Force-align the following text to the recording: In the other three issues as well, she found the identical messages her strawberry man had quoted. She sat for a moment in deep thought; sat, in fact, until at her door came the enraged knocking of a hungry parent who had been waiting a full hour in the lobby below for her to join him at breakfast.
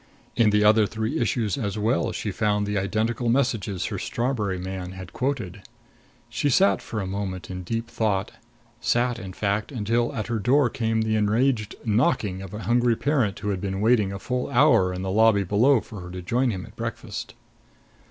In 0.35 0.49
the 0.49 0.63
other 0.63 0.87
three 0.87 1.19
issues 1.19 1.59
as 1.59 1.77
well, 1.77 2.11
she 2.11 2.31
found 2.31 2.65
the 2.65 2.75
identical 2.75 3.29
messages 3.29 3.85
her 3.85 3.99
strawberry 3.99 4.57
man 4.57 4.93
had 4.93 5.13
quoted. 5.13 5.61
She 6.27 6.49
sat 6.49 6.81
for 6.81 6.99
a 6.99 7.05
moment 7.05 7.51
in 7.51 7.61
deep 7.61 7.87
thought; 7.87 8.31
sat, 8.79 9.19
in 9.19 9.31
fact, 9.31 9.71
until 9.71 10.11
at 10.15 10.25
her 10.25 10.39
door 10.39 10.71
came 10.71 11.01
the 11.03 11.15
enraged 11.15 11.75
knocking 11.85 12.41
of 12.41 12.51
a 12.51 12.63
hungry 12.63 12.95
parent 12.95 13.37
who 13.37 13.49
had 13.49 13.61
been 13.61 13.79
waiting 13.79 14.11
a 14.11 14.17
full 14.17 14.49
hour 14.49 14.91
in 14.91 15.03
the 15.03 15.11
lobby 15.11 15.43
below 15.43 15.81
for 15.81 15.99
her 16.01 16.09
to 16.09 16.23
join 16.23 16.49
him 16.49 16.65
at 16.65 16.75
breakfast. 16.75 17.35